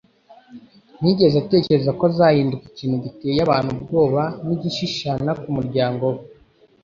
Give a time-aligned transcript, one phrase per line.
[0.97, 6.21] Ntiyigeze atekereza ko azahinduka ikintu giteye abantu ubwoba n'igishishana ku muryango we;